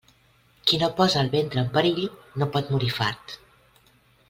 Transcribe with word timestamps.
Qui 0.69 0.79
no 0.83 0.89
posa 0.99 1.19
el 1.25 1.29
ventre 1.35 1.61
en 1.63 1.69
perill, 1.77 2.01
no 2.43 2.49
pot 2.57 2.73
morir 2.77 2.91
fart. 2.99 3.37